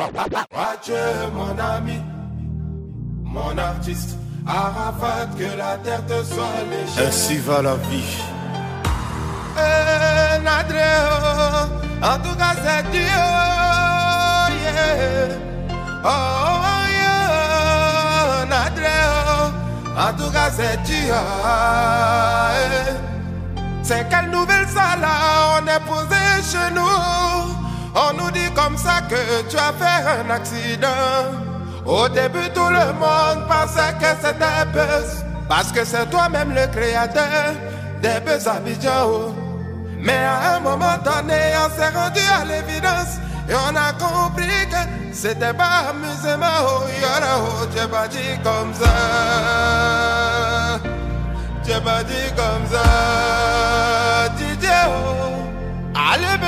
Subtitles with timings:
[0.00, 2.00] Adieu mon ami,
[3.24, 4.16] mon artiste.
[4.46, 7.08] Arafat, que la terre te soit légère.
[7.08, 8.16] Ainsi va la vie.
[9.58, 11.10] Eh, Nadreo,
[12.02, 13.00] en tout cas c'est Dieu.
[14.64, 15.28] Yeah.
[16.04, 16.60] Oh,
[16.96, 18.46] yeah.
[18.48, 19.52] Nadreo,
[19.98, 21.12] en tout cas c'est Dieu.
[22.54, 22.92] Eh.
[23.82, 25.06] C'est quelle nouvelle salle
[25.56, 27.57] on est posé chez nous.
[28.00, 30.88] On nous dit comme ça que tu as fait un accident.
[31.84, 35.24] Au début, tout le monde pensait que c'était buzz.
[35.48, 37.54] Parce que c'est toi-même le créateur
[38.00, 39.34] des buzz Abidjan.
[39.98, 43.18] Mais à un moment donné, on s'est rendu à l'évidence.
[43.48, 46.46] Et on a compris que c'était pas amusement.
[46.68, 48.92] Oh, yara, oh, tu pas dit comme ça.
[51.64, 54.28] Tu pas dit comme ça.
[54.36, 55.28] DJ, oh.
[55.94, 56.38] Allez,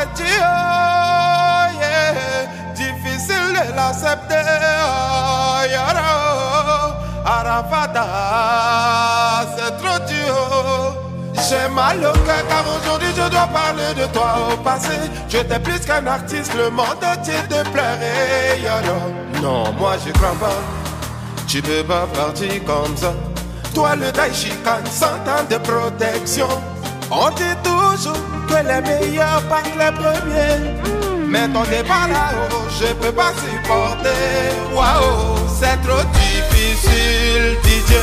[0.00, 2.46] Oh, yeah.
[2.74, 4.44] Difficile de l'accepter.
[4.84, 7.26] Oh, yara, oh.
[7.26, 8.06] Arafata,
[9.56, 10.36] c'est trop dur.
[11.34, 14.96] J'ai mal au cœur car aujourd'hui je dois parler de toi au passé.
[15.28, 18.60] Je t'ai plus qu'un artiste, le monde entier te pleurait.
[18.62, 18.98] Yara.
[19.42, 20.60] Non, moi je crois pas.
[21.48, 23.12] Tu peux pas partir comme ça.
[23.74, 26.48] Toi le Daishikan sans temps de protection.
[27.10, 28.16] On dit toujours
[28.48, 30.60] que les meilleurs partent les premiers.
[31.26, 34.52] Mais ton départ là-haut, je peux pas supporter.
[34.74, 37.94] Waouh, c'est trop difficile, DJ.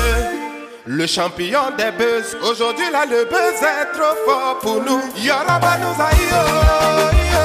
[0.88, 5.02] Le champion des buzz, aujourd'hui là le buzz est trop fort pour nous.
[5.18, 7.44] Yoraba nous a oh, yo.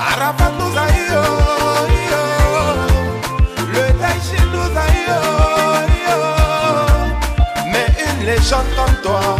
[0.00, 1.22] Arafat nous a yo.
[3.72, 5.20] Le Daichi nous a yo.
[7.72, 9.36] Mais une légende comme toi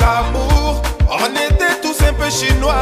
[0.00, 0.82] l'amour.
[1.08, 2.74] On était tous un peu chinois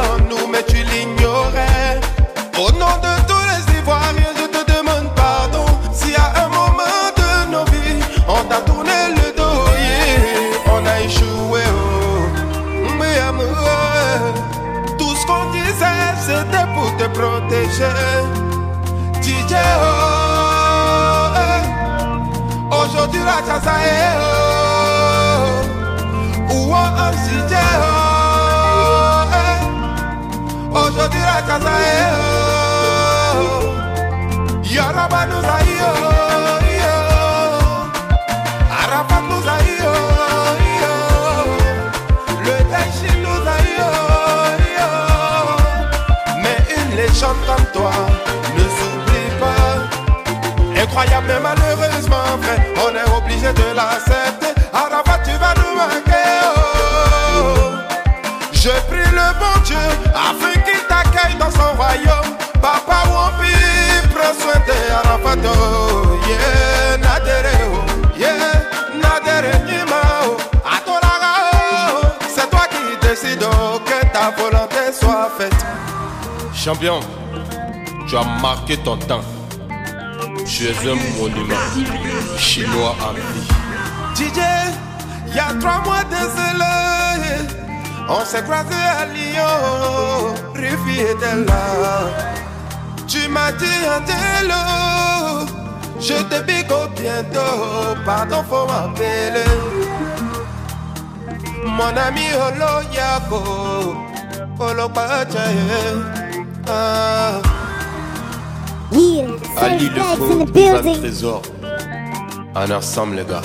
[50.97, 54.55] Incroyable mais malheureusement vrai, on est obligé de l'accepter.
[54.71, 57.73] Arafat tu vas nous manquer, oh.
[58.53, 59.75] Je prie le bon Dieu
[60.13, 62.37] afin qu'il t'accueille dans son royaume.
[62.61, 63.51] Papa Wampi,
[64.15, 68.31] prends soin de Arafat, oh, yeah, oh, yeah,
[69.91, 70.37] oh,
[70.87, 75.65] oh, c'est toi qui décides oh, que ta volonté soit faite.
[76.53, 77.01] Champion,
[78.07, 79.34] tu as marqué ton temps.
[80.45, 81.55] Tu es un monument
[82.37, 83.47] chinois en vie.
[84.15, 84.39] DJ,
[85.27, 87.15] il y a trois mois de cela,
[88.07, 92.09] on s'est croisé à Lyon, Rufi était là.
[93.07, 95.47] Tu m'as dit Angelo,
[95.99, 99.49] je te bigo bientôt, pardon faut m'appeler.
[101.65, 103.95] Mon ami Olo Yako,
[104.59, 105.55] Olo Pachaye.
[106.69, 107.54] Ah.
[108.91, 109.27] Yeah,
[109.61, 110.99] Ali le Ivan building.
[111.01, 111.41] Trésor.
[112.55, 113.41] En ensemble, les gars.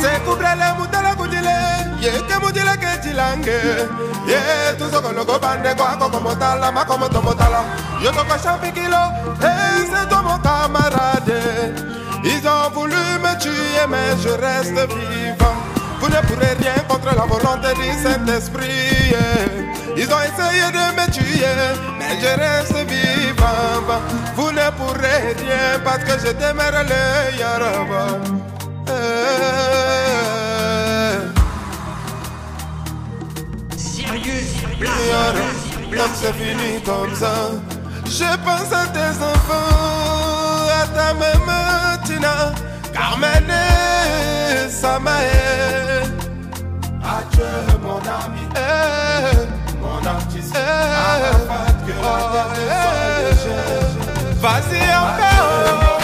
[0.00, 1.56] sekubrele mutala kujile
[2.00, 3.58] yeke mujile kejilange
[4.30, 4.38] ye
[4.78, 7.60] tusokoloko bande kwako komotala makomotomotala
[8.04, 9.02] yotoko champikilo
[9.40, 11.32] et c'est toi mon camarade
[12.24, 15.56] ils ont voulu me tuer mais je reste vivant
[16.00, 19.55] vous ne pourrez rien contre la volonté du Saint-Esprit yeah.
[19.96, 21.46] Ils ont essayé de me tuer
[21.98, 23.98] Mais je reste vivant.
[24.34, 28.06] Vous ne pourrez rien Parce que je t'aimerai le Yaraba
[35.90, 37.50] Comme c'est fini comme ça.
[38.04, 42.52] Je pense à tes enfants À ta maman Tina.
[42.92, 45.12] Carmen et Samae
[47.02, 48.42] Adieu mon ami.
[48.56, 49.55] Eh,
[50.06, 51.20] artiste, à
[54.40, 55.95] Vas-y, on fait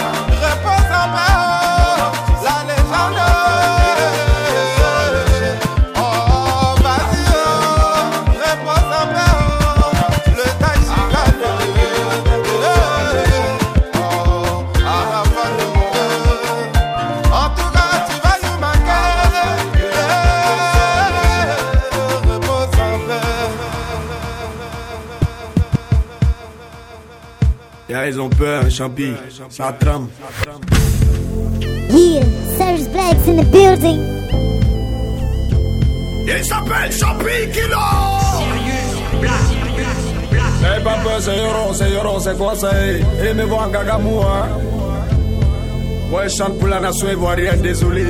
[28.05, 29.13] Ils ont peur, champi.
[29.49, 30.07] Ça trame.
[31.89, 32.23] Yeah,
[32.57, 33.99] Serge Black's in the building.
[36.25, 37.77] Il s'appelle Champi Kilo.
[40.65, 44.47] Hey papa, c'est Yoro, c'est Yoro, c'est quoi ça Et me voir Gagamoua.
[46.11, 48.05] Ouais, je chante pour la nation ivoirienne, désolé.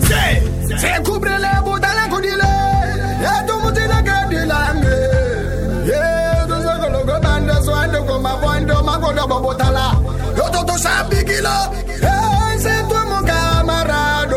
[0.00, 1.64] C'est, c'est couvrir les
[12.58, 14.36] c'est toi mon camarade.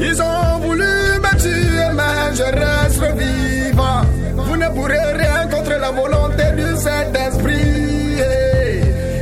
[0.00, 0.94] Ils ont voulu
[1.24, 4.02] me tuer, mais je reste vivant.
[4.36, 8.18] Vous ne pourrez rien contre la volonté du Saint-Esprit.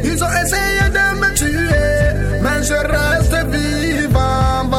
[0.04, 4.70] Ils ont essayé de me tuer, mais je reste vivant.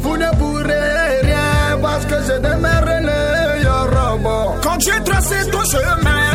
[0.00, 4.54] Vous ne pourrez rien parce que je demeure le robot.
[4.62, 6.26] Quand j'ai tracé ton chemin,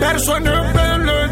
[0.00, 1.25] personne ne peut le.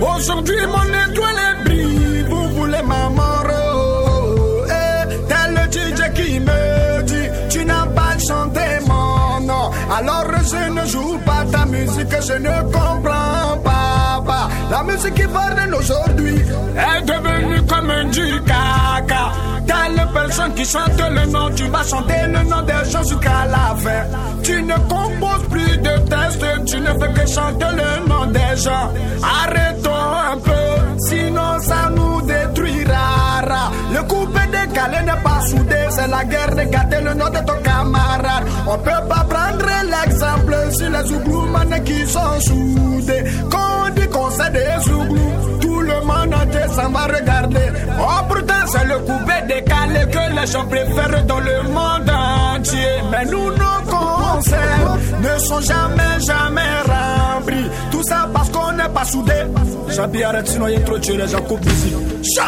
[0.00, 2.24] Aujourd'hui, mon étoile brille.
[2.28, 3.46] Vous voulez ma mort.
[3.74, 10.24] oh, eh, tel le DJ qui me dit Tu n'as pas chanté mon nom Alors
[10.44, 13.78] je ne joue pas ta musique Je ne comprends pas.
[14.70, 16.34] La musique qui parle aujourd'hui
[16.76, 19.32] Est devenue comme un du caca
[19.66, 23.74] Telle personne qui chante le nom Tu vas chanter le nom des gens jusqu'à la
[23.76, 24.04] fin
[24.42, 28.90] Tu ne composes plus de textes Tu ne fais que chanter le nom des gens
[29.22, 29.90] Arrêtons
[30.32, 33.18] un peu Sinon ça nous détruira.
[33.94, 35.76] Le coupé décalé n'est pas soudé.
[35.90, 38.44] C'est la guerre de gâter le nom de ton camarade.
[38.66, 43.24] On peut pas prendre l'exemple Sur les Zougloumanes qui sont soudés.
[43.50, 45.57] Quand on dit qu'on sait des Zouglous
[46.78, 47.66] s'en va regarder.
[48.00, 53.02] Oh pourtant c'est le coupé décalé Que les gens préfèrent dans le monde entier.
[53.10, 57.68] Mais nous nos concerts Ne sont jamais jamais remplis.
[57.90, 59.46] Tout ça parce qu'on n'est pas soudés.
[59.94, 61.66] Champi arrête sinon il y a trop de tuer les gens coupe
[62.22, 62.40] J'ai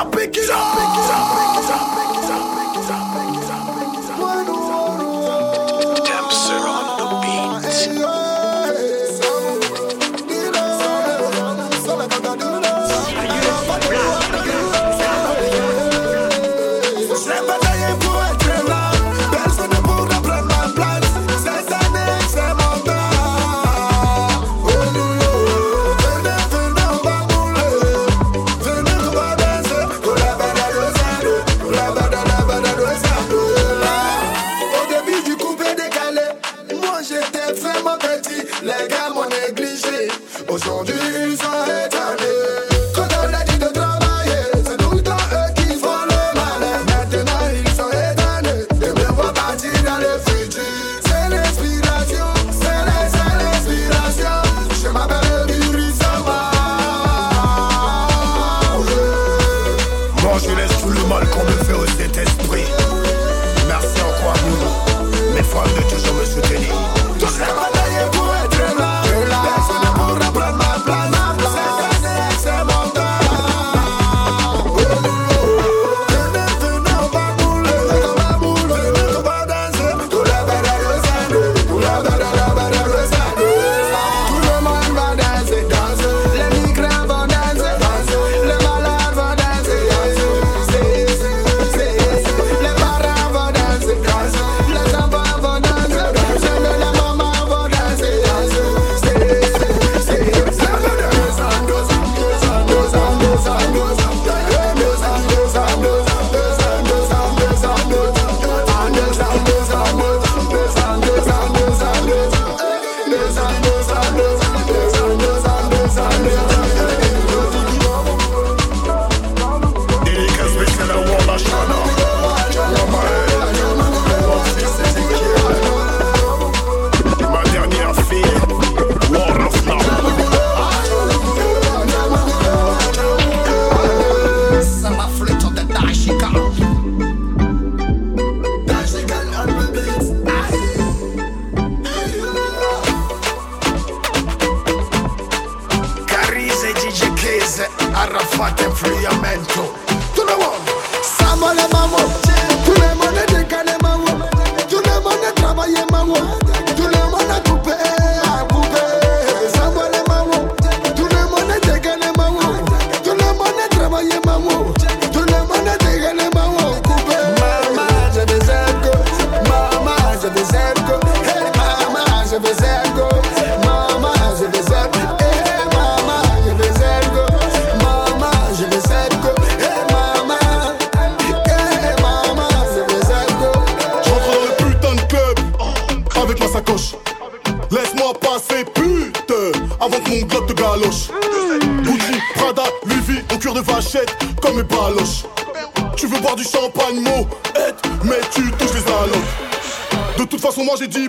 [200.71, 201.09] moi j'ai dit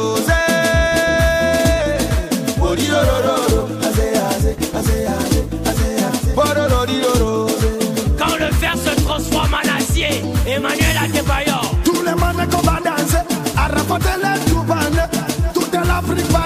[13.91, 15.09] fatele cubane
[15.53, 16.41] Toute la munya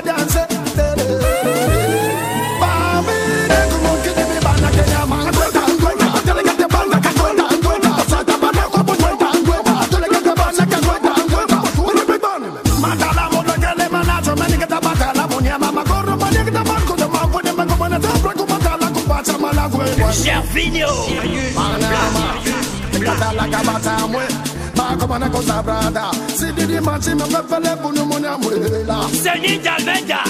[24.89, 26.05] ba kama na kosa brada
[26.37, 30.21] si didi machi me me fele bunu mo na mulela seni jalbeja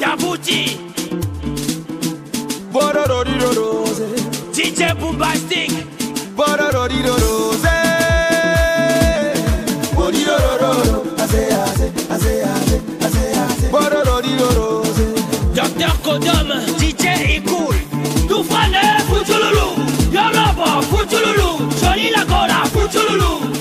[0.00, 0.60] jabuti
[2.72, 4.06] bororo di rose
[4.54, 5.70] DJ Bombastic
[6.36, 7.76] bororo di rose
[9.96, 11.42] bororo roro ase
[11.74, 11.86] ase
[14.56, 15.04] rose
[15.54, 15.94] Docteur
[19.08, 19.66] Futululu
[20.16, 21.48] Yoruba Futululu
[21.80, 23.53] Johnny Lagora Futululu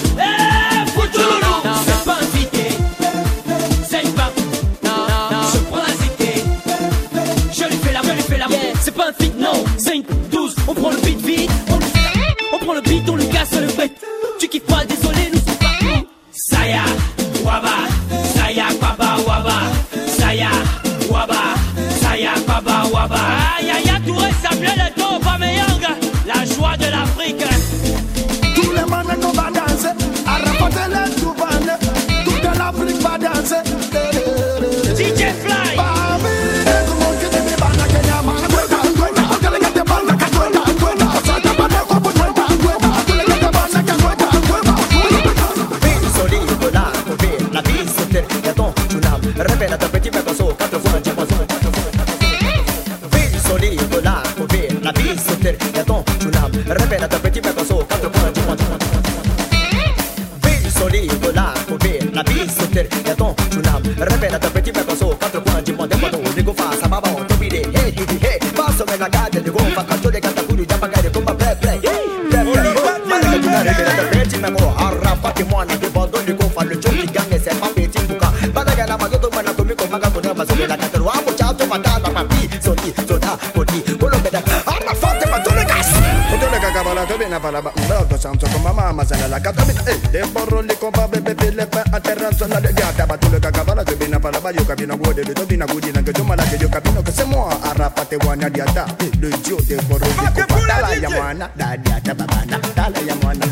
[87.43, 91.65] balaba Mrodo santo como mamá sana la cata Eh, de borro li compa bebe pile
[91.67, 96.01] pa aterranzo la legata Batule cacabala te vina para bayo cabina Guode de tobina gudina
[96.03, 99.57] que yo mala que yo cabino que se moa Arrapate guana diata Eh, de yo
[99.57, 103.45] de borro li compa Dala yamana, da diata babana, dala yamana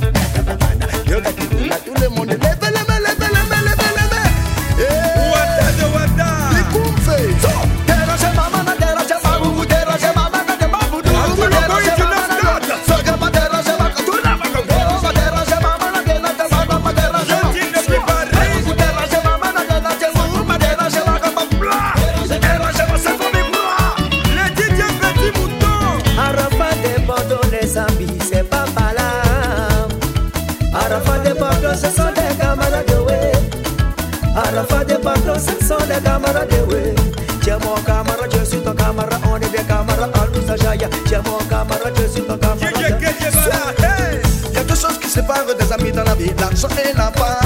[45.72, 47.41] a mis dans la vie, l'argent et la part.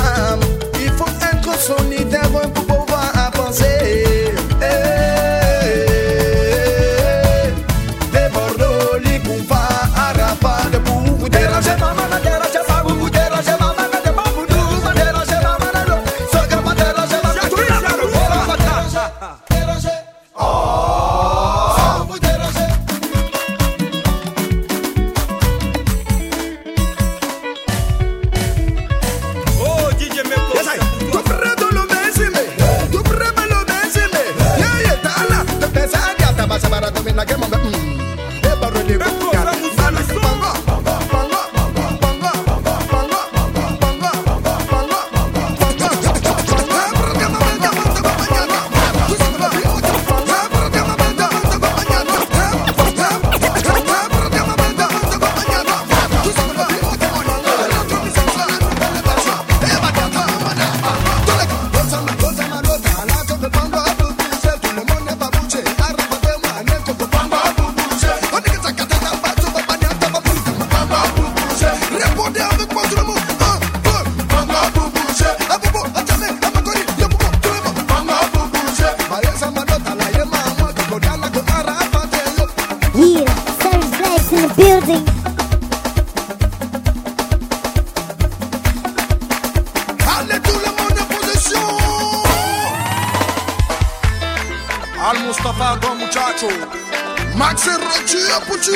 [96.45, 97.37] Rosso.
[97.37, 98.73] Max et Roger pour tuer.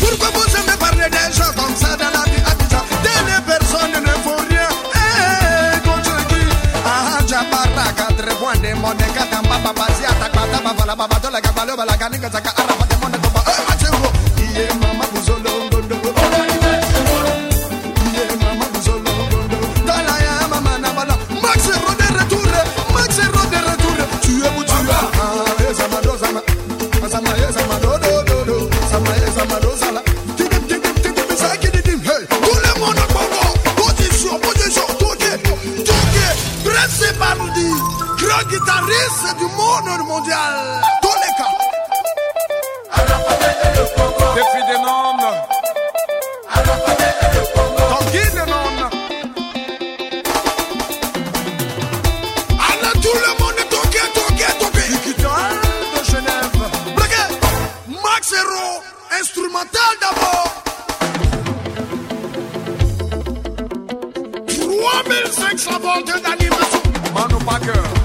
[0.00, 0.76] Pourquoi vous la
[6.84, 7.18] Ah,
[9.30, 11.96] Papa, papa, si, attaque, papa, papa, la papa, la cabalo, la
[67.14, 67.97] Manu Packer.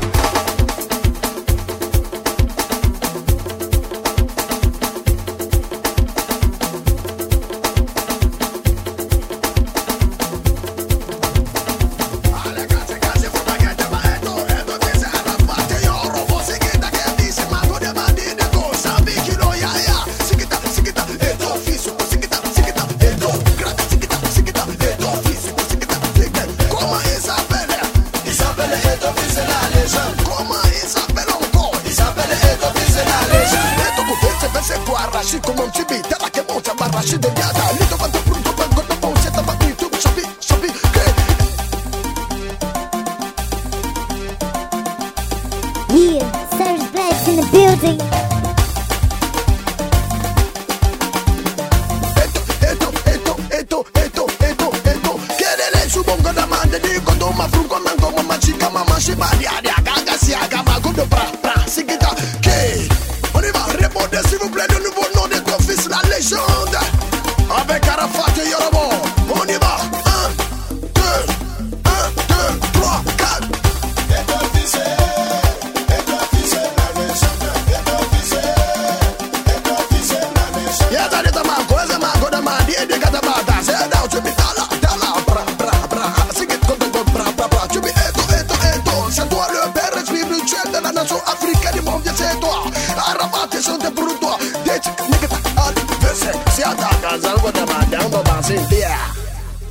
[94.74, 95.74] bitch, nigga, all
[96.16, 98.98] se Siata, casal com a madame, babá, sentia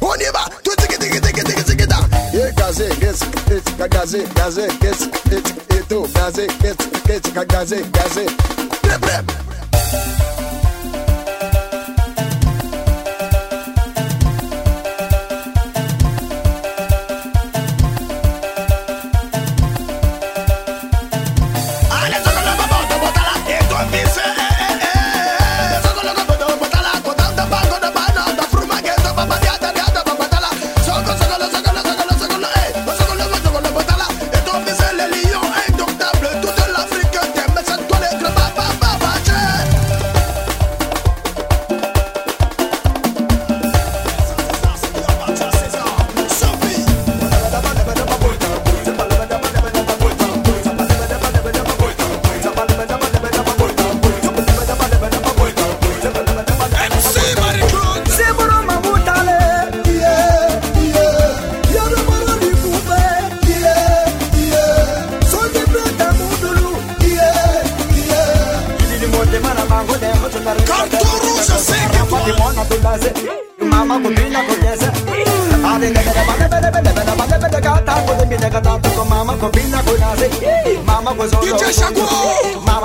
[0.01, 1.99] Oniba, tu tiki tiki tiki tiki tiki da
[2.33, 7.33] Ye kaze, kes, kes, kagaze, kaze, kes, kes, eto, kaze, kes, kes,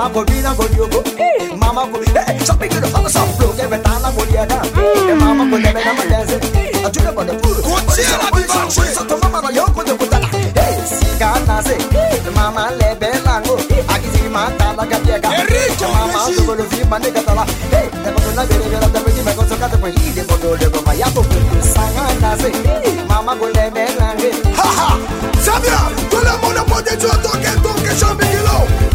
[0.08, 4.24] Mama Corina go Mama Corina Shopping to the house of blue They went down for
[4.24, 4.40] you
[5.20, 6.40] Mama Corina Mama Mama dancing
[6.80, 9.92] I do the one of blue What's your happy song So to mama yoko de
[10.00, 10.16] puta
[10.56, 11.36] Hey Sika
[12.32, 18.46] Mama lebe lango Akizi mata la Mama tuvo lo vi mande catala Hey Ema kuna
[18.48, 20.40] bere bere Dame di me con socate pues Ide por
[21.60, 22.08] Sanga
[23.06, 24.98] Mama Corina lango Ha ha
[25.44, 28.87] Sabia Todo el mundo puede Yo toque toque Yo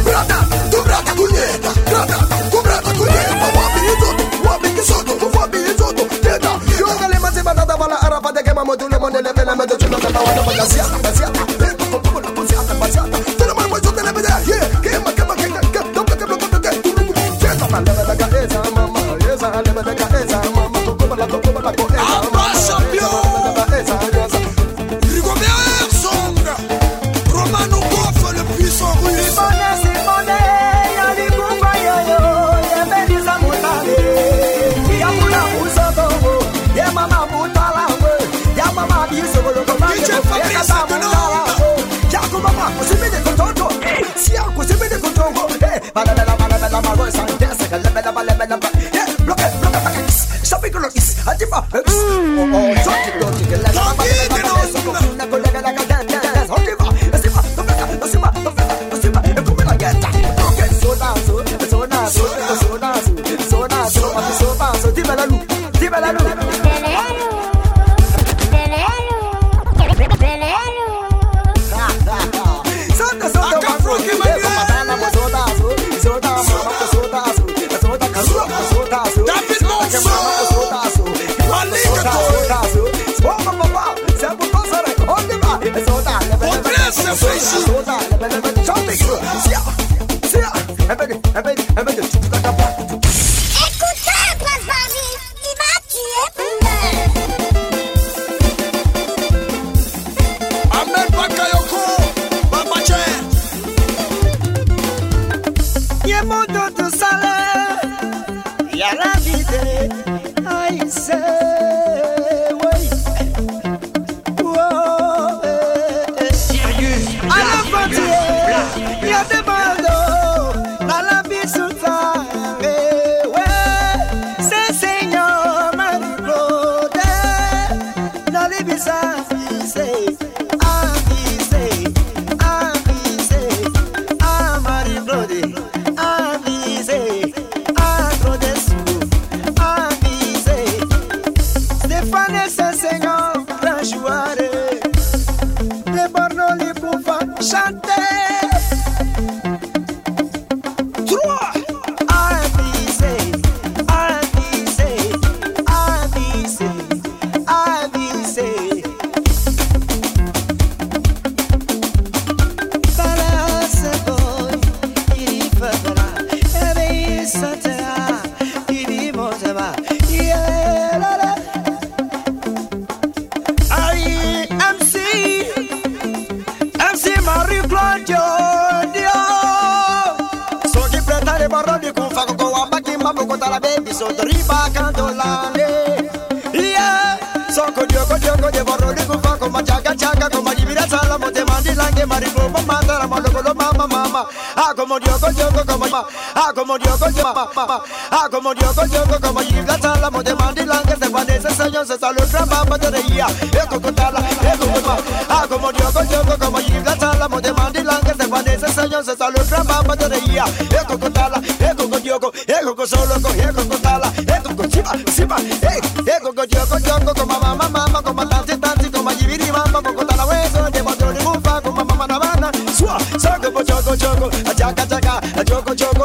[194.24, 196.06] mamá, ah como Dios contigo como mamá,
[196.36, 200.36] ah como Dios contigo mamá, ah como Dios contigo como y la sala mo de
[200.36, 204.98] mandilán que se parece señor se salió trampa batería, es cocotala, es como
[205.30, 209.06] ah como Dios contigo como y la sala mo de mandilán que se parece señor
[209.06, 213.83] se salió trampa batería, es cocotala, es como Dios, es como solo, es como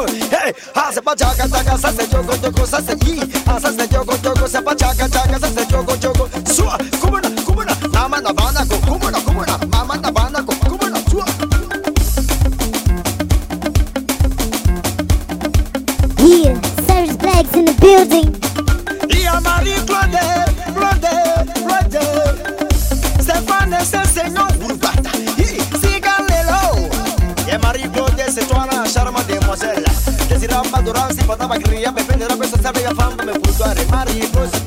[0.07, 2.65] Hey, hace pachaca, chaca, se hace yogo, yogo,
[4.47, 5.58] se se chaca, se
[31.63, 34.63] Ria, bevendo la questa sabbia fama, mi butto a remare, così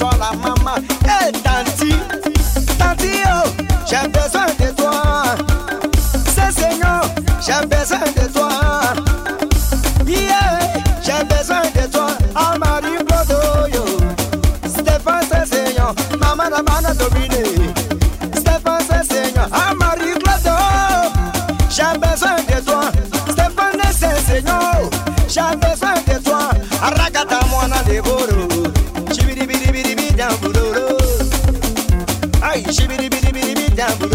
[33.88, 34.11] down.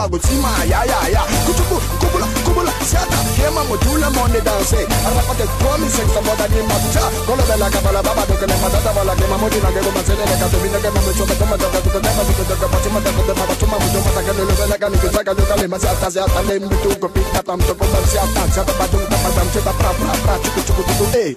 [0.00, 1.22] samba gutsima ya ya ya.
[1.46, 4.76] Kutubu kubula kubula sata kema mutula monde danse
[5.06, 9.38] arapate komi sexa bota ni mapcha kolo bela kabala baba doke ne matata bala kema
[9.38, 12.44] modi na kego masele ne kato bina kema mutso kato mata kato kato mata kato
[12.44, 12.56] kato
[12.90, 14.86] mata mata kato mata tuma muto mata kato lo bela le
[21.20, 21.36] eh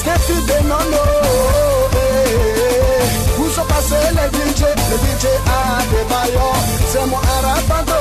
[0.00, 1.10] Step to they no know.
[3.36, 6.46] Who's up as a DJ, the DJ at the bio.
[6.90, 7.98] Semo Arapato.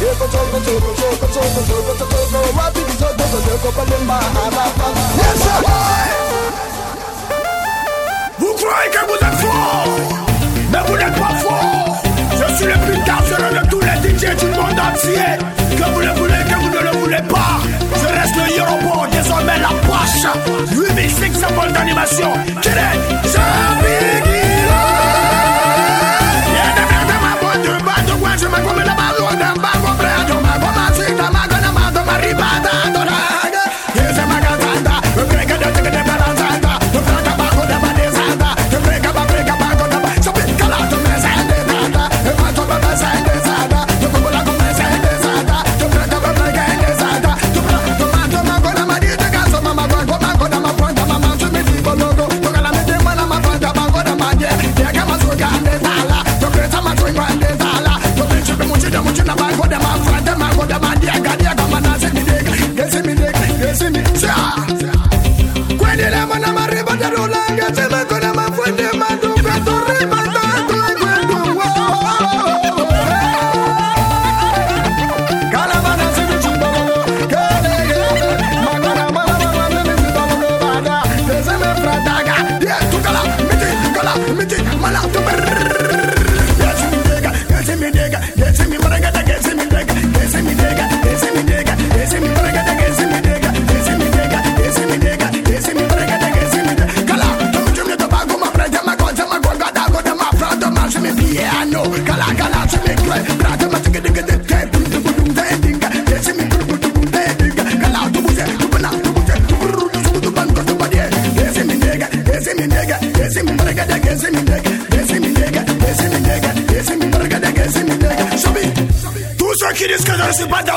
[0.00, 5.02] Yoko Toko Toko Toko Toko Toko Toko Toko Wapi Toko Toko Palimba Arapato.
[5.16, 5.58] Yes, sir.
[8.38, 9.88] Vous croyez que vous êtes fort,
[10.70, 12.07] mais vous n'êtes.
[12.32, 15.38] Je suis le plus carcéreux de tous les DJ du monde entier.
[15.76, 17.60] Que vous le voulez, que vous ne le voulez pas.
[17.94, 20.26] Je reste le Yorobo, désormais la poche.
[20.76, 22.32] 8500 volts d'animation.
[22.62, 24.48] Quel est Jean-Bigui
[28.40, 32.87] Je me come la ballona, ma comprendo, ma conosci, ma conosco, ma ribada.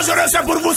[0.02, 0.70] Deus, eu recebo por você.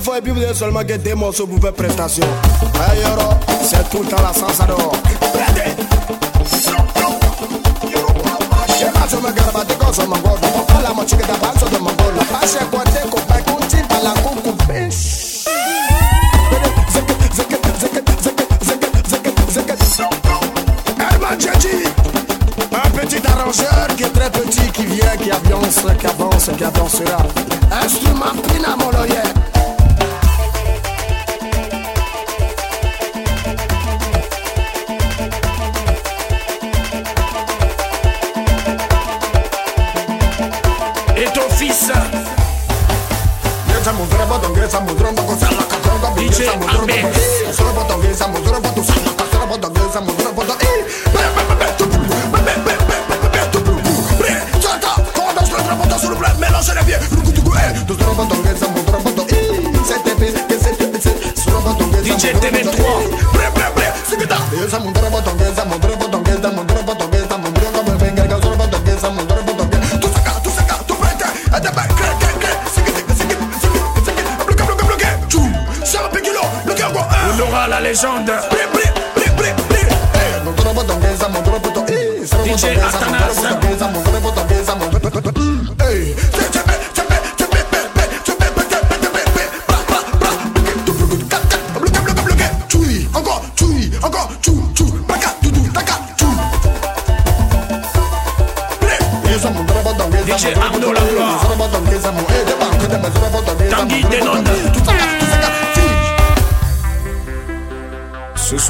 [0.00, 2.26] fois et puis vous avez seulement que des morceaux pour faire prestation.
[2.90, 4.92] Ailleurs, c'est tout le temps la salsa dehors.
[10.80, 14.52] Papala mo chica da banzo de mangolo Pasha kwa teko pa kunti pa la kuku
[14.66, 14.96] bench
[20.98, 21.84] Herman Djadji
[22.72, 27.39] Un petit arrangeur qui est très petit Qui vient, qui avance, qui avance, qui avancera
[76.92, 78.32] On aura la légende
[82.44, 83.36] DJ Atanas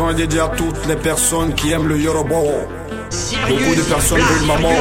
[0.01, 2.35] À toutes les personnes qui aiment le Yoruba.
[2.35, 4.73] Beaucoup de personnes veulent ma mort.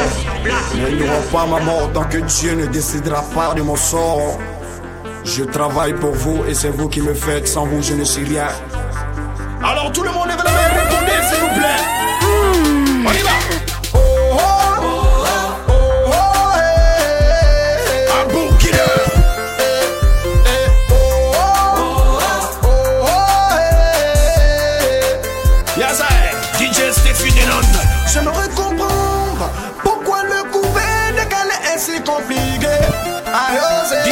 [0.75, 4.39] Mais ils n'auront pas ma mort tant que Dieu ne décidera pas de mon sort.
[5.25, 7.49] Je travaille pour vous et c'est vous qui me faites.
[7.49, 8.47] Sans vous, je ne suis rien.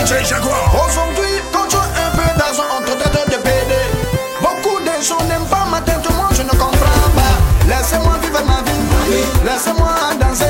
[0.08, 3.76] DJ Jaguar Aujourd'hui, quand tu as un peu d'argent entre tes deux de PD,
[4.40, 7.36] beaucoup de gens n'aiment pas ma tête, moi je ne comprends pas.
[7.68, 10.46] Laissez-moi vivre ma vie, laissez-moi danser,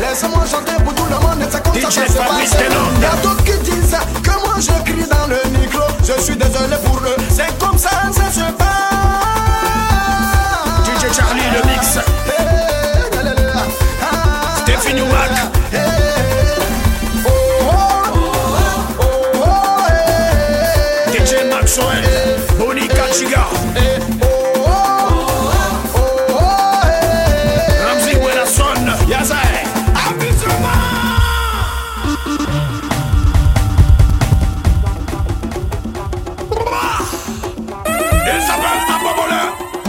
[0.00, 2.56] laissez-moi chanter pour tout le monde, et c'est comme ça que ça se passe.
[2.96, 6.34] Il y a d'autres qui disent que moi je crie dans le micro, je suis
[6.36, 8.66] désolé pour eux, c'est comme ça que ça se passe.
[10.84, 11.98] DJ Charlie le mix
[21.70, 22.02] soin.
[22.58, 23.46] Monica Chiga.
[27.84, 28.80] Ramsey Wilson.
[29.08, 29.36] Yazai.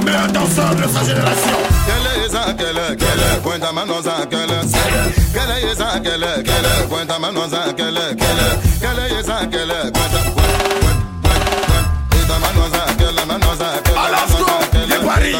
[0.03, 1.57] Meilleur danseur de sa génération.
[2.57, 4.47] Gueule, gueule, pointe ta main dans un gueule,
[5.33, 7.51] gueule, gueule, gueule, pointe ta main dans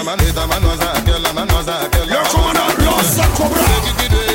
[0.04, 2.08] man, hit a man, was a girl, a man, was a girl.
[2.08, 4.30] You're coming out, lost a cobra.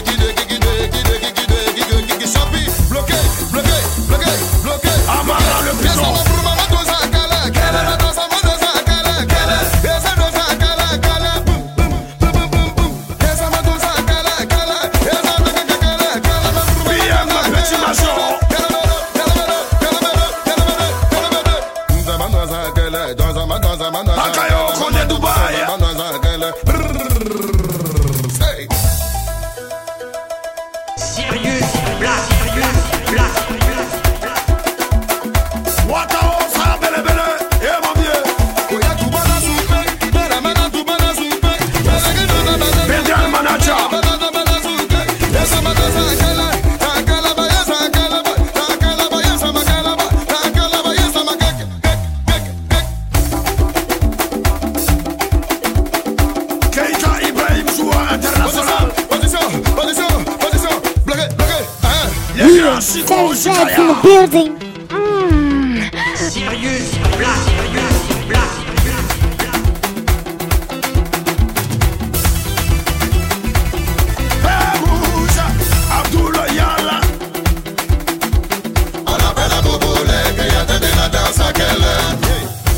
[63.57, 64.59] Black's in the building.
[64.89, 65.81] Mm.
[66.15, 68.67] Sirius Black, Sirius Black.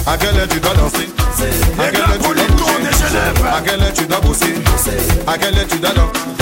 [0.06, 0.48] À quelle heure?
[0.48, 1.08] Tu dois danser?
[1.78, 2.40] À quelle heure tu dois bouger
[3.46, 4.54] À quelle heure tu dois bosser?
[5.26, 6.37] À quelle heure tu dois danser?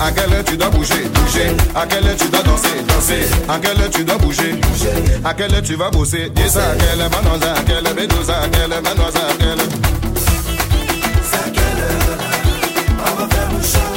[0.00, 1.54] À quelle heure tu dois bouger, bouger.
[1.74, 3.26] À quelle heure tu dois danser, danser.
[3.48, 4.88] À quelle heure tu dois bouger, bouger.
[5.22, 6.30] À quelle heure tu vas bosser.
[6.30, 9.58] Dis ça, quelle manoza, quelle heure bédouza, à quelle manoza, quelle.
[11.30, 12.18] C'est quelle heure
[13.06, 13.90] On va faire le show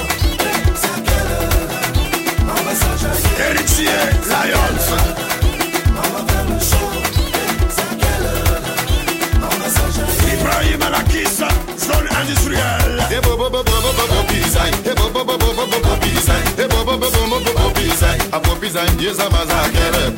[0.75, 1.71] C'est quelle heure
[2.49, 3.85] On va s'enjailler Héritier,
[4.27, 4.83] Lions.
[5.87, 6.89] On va faire le show
[7.69, 8.61] C'est quelle heure
[9.41, 9.67] On va
[10.33, 10.81] Ibrahim
[11.77, 12.82] zone industrielle
[18.41, 20.11] popizan yeza mazakele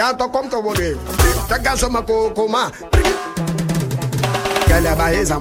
[0.00, 0.96] ya tokomka wode
[1.48, 2.70] takasoma kokoma
[4.66, 5.38] magele baheza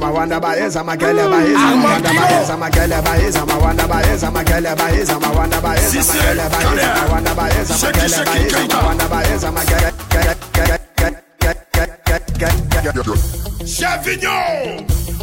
[13.79, 15.18] Chavignon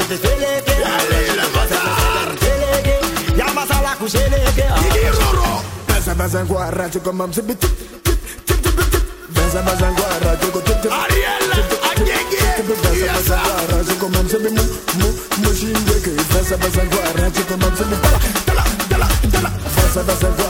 [0.00, 0.82] je te fais les gueux.
[1.40, 2.28] Le bazar.
[3.36, 4.72] Y'a ma sala couché les gueux.
[5.20, 5.62] Roro.
[5.88, 6.44] Baza baza
[7.60, 7.72] tip.
[8.46, 9.02] Tip tip tip.
[10.52, 10.92] Go tip tip.
[10.92, 11.44] Ariel.
[11.90, 12.40] Anyege.
[16.32, 17.30] Baza baza guarra,
[18.46, 18.64] tala.
[18.88, 19.06] Tala.
[19.32, 19.50] Tala.
[20.06, 20.49] Tala.